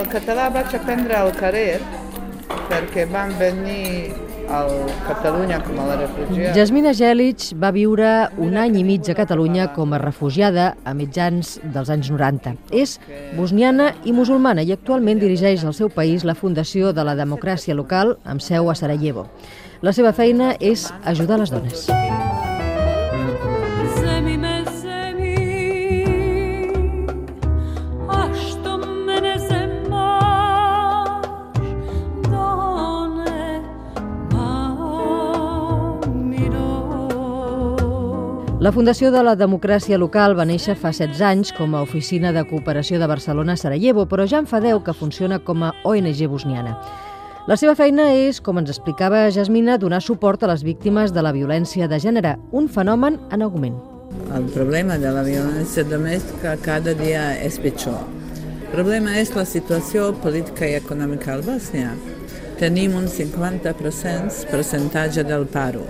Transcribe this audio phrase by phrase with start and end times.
[0.00, 1.78] el català vaig aprendre al carrer
[2.70, 4.12] perquè van venir
[4.50, 4.64] a
[5.06, 6.54] Catalunya com a la refugiada.
[6.56, 8.08] Jasmina Gelic va viure
[8.42, 12.56] un any i mig a Catalunya com a refugiada a mitjans dels anys 90.
[12.74, 12.96] És
[13.38, 18.16] bosniana i musulmana i actualment dirigeix al seu país la Fundació de la Democràcia Local
[18.24, 19.28] amb seu a Sarajevo.
[19.86, 22.39] La seva feina és ajudar les dones.
[38.60, 42.42] La Fundació de la Democràcia Local va néixer fa 16 anys com a oficina de
[42.44, 46.20] cooperació de Barcelona a Sarajevo, però ja en fa 10 que funciona com a ONG
[46.28, 46.74] bosniana.
[47.48, 51.32] La seva feina és, com ens explicava Jasmina, donar suport a les víctimes de la
[51.32, 53.80] violència de gènere, un fenomen en augment.
[54.36, 58.04] El problema de la violència domèstica cada dia és pitjor.
[58.60, 61.96] El problema és la situació política i econòmica al Bòsnia.
[62.60, 65.88] Tenim un 50% percentatge del paro.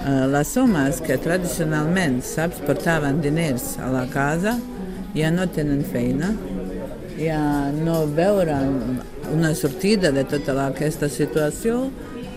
[0.00, 4.56] Eh, Les homes que tradicionalment, saps, portaven diners a la casa
[5.12, 6.30] ja no tenen feina,
[7.18, 7.40] ja
[7.74, 9.02] no veuran
[9.34, 11.90] una sortida de tota aquesta situació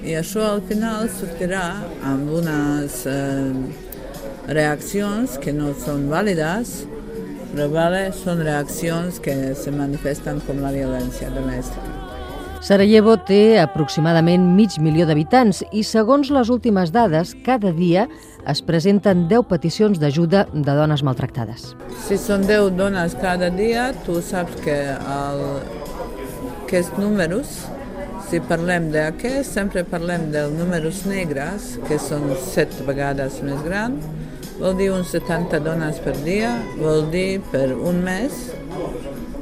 [0.04, 1.64] i això al final sortirà
[2.04, 3.54] amb unes eh,
[4.52, 6.82] reaccions que no són vàlides,
[7.54, 12.03] però vale, són reaccions que se manifesten com la violència domèstica.
[12.64, 18.06] Sarajevo té aproximadament mig milió d'habitants i, segons les últimes dades, cada dia
[18.48, 21.74] es presenten 10 peticions d'ajuda de dones maltractades.
[22.06, 25.44] Si són 10 dones cada dia, tu saps que el,
[26.62, 27.52] aquests números,
[28.30, 34.08] si parlem d'aquests, sempre parlem dels números negres, que són 7 vegades més grans,
[34.62, 38.46] vol dir uns 70 dones per dia, vol dir per un mes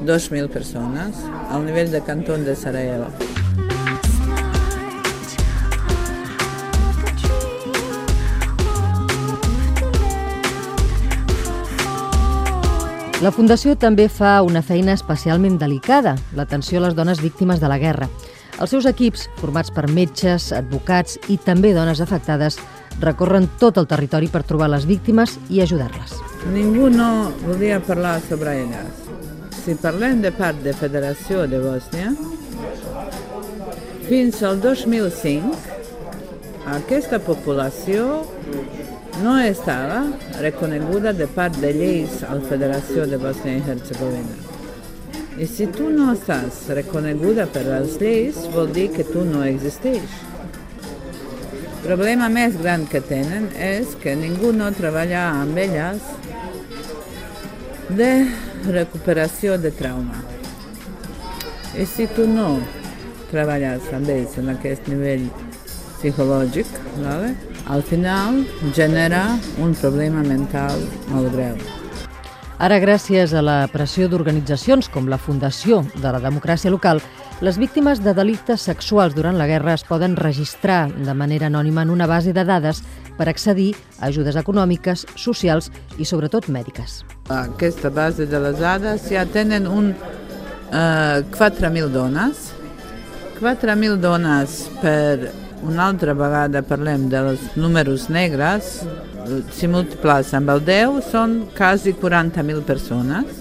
[0.05, 1.15] 2.000 persones
[1.49, 3.07] al nivell de cantó de Sarajevo.
[13.21, 17.77] La Fundació també fa una feina especialment delicada, l'atenció a les dones víctimes de la
[17.77, 18.07] guerra.
[18.57, 22.57] Els seus equips, formats per metges, advocats i també dones afectades,
[22.99, 26.17] recorren tot el territori per trobar les víctimes i ajudar-les.
[26.49, 29.00] Ningú no volia parlar sobre elles.
[29.61, 32.15] Si parlem de part de Federació de Bòsnia,
[34.07, 35.51] fins al 2005
[36.77, 38.23] aquesta població
[39.21, 40.01] no estava
[40.39, 44.35] reconeguda de part de lleis a la Federació de Bòsnia i Herzegovina.
[45.37, 50.19] I si tu no estàs reconeguda per les lleis, vol dir que tu no existeix.
[51.69, 56.01] El problema més gran que tenen és que ningú no treballa amb elles
[57.93, 58.13] de
[58.67, 60.21] recuperació de trauma.
[61.77, 62.59] I si tu no
[63.31, 65.29] treballes amb ells en aquest nivell
[65.99, 66.67] psicològic,
[66.99, 67.35] vale?
[67.71, 68.45] al final
[68.75, 71.55] genera un problema mental molt greu.
[72.61, 77.01] Ara, gràcies a la pressió d'organitzacions com la Fundació de la Democràcia Local,
[77.41, 81.89] les víctimes de delictes sexuals durant la guerra es poden registrar de manera anònima en
[81.89, 82.83] una base de dades
[83.17, 87.01] per accedir a ajudes econòmiques, socials i, sobretot, mèdiques.
[87.33, 92.51] Aquesta base de les dades ja tenen un eh, 4.000 dones.
[93.41, 95.31] 4.000 dones per
[95.65, 98.83] una altra vegada parlem dels números negres,
[99.49, 103.40] si multiplies amb el 10 són quasi 40.000 persones.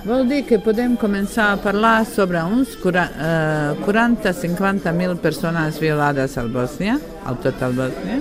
[0.00, 6.96] Vol dir que podem començar a parlar sobre uns eh, 40-50.000 persones violades al Bòsnia,
[7.28, 8.20] al tot el Bòsnia,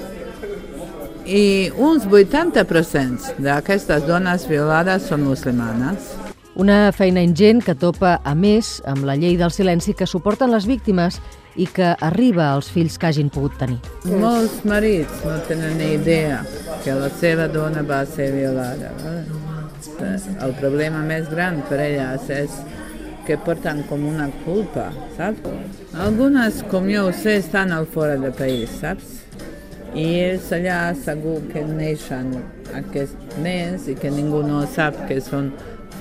[1.26, 6.16] i uns 80% d'aquestes dones violades són musulmanes.
[6.60, 10.68] Una feina ingent que topa, a més, amb la llei del silenci que suporten les
[10.68, 11.22] víctimes
[11.56, 13.80] i que arriba als fills que hagin pogut tenir.
[14.20, 16.42] Molts marits no tenen ni idea
[16.84, 18.92] que la seva dona va ser violada.
[19.08, 19.49] eh?
[19.80, 22.56] El problema més gran per elles és
[23.28, 25.46] que porten com una culpa, saps?
[26.06, 29.20] Algunes, com jo ho sé, estan al fora del país, saps?
[29.96, 32.34] I ells allà segur que neixen
[32.78, 35.52] aquests nens i que ningú no sap que són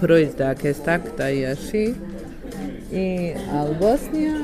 [0.00, 1.84] fruits d'aquest acte i així.
[2.90, 3.06] I
[3.60, 4.42] al Bòsnia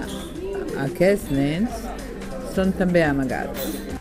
[0.87, 1.85] aquests nens
[2.55, 3.94] són també amagats.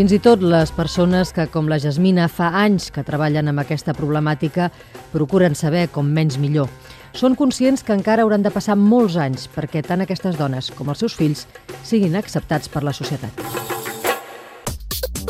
[0.00, 3.92] Fins i tot les persones que, com la Jasmina, fa anys que treballen amb aquesta
[3.92, 4.70] problemàtica,
[5.12, 6.70] procuren saber com menys millor.
[7.12, 11.04] Són conscients que encara hauran de passar molts anys perquè tant aquestes dones com els
[11.04, 11.44] seus fills
[11.84, 13.44] siguin acceptats per la societat.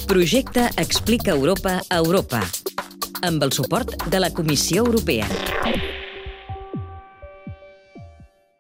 [0.07, 2.47] Projecte Explica Europa a Europa
[3.27, 5.50] amb el suport de la Comissió Europea.